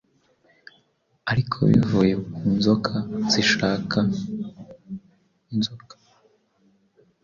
[1.31, 2.93] ariko bivuye ku nzoka
[3.31, 3.99] zishaka
[5.53, 5.95] inzoka